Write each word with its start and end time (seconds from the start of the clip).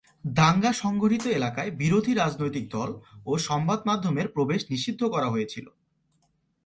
দাঙ্গা 0.31 0.71
সংঘটিত 0.73 1.23
এলেকায় 1.27 1.71
বিরোধী 1.71 2.13
রাজনৈতিক 2.13 2.65
দল 2.69 2.89
ও 3.25 3.31
সংবাদ 3.49 3.79
মাধ্যমের 3.85 4.27
প্রবেশ 4.27 4.61
নিষিদ্ধ 4.69 5.01
করা 5.05 5.27
হয়েছিল। 5.29 5.65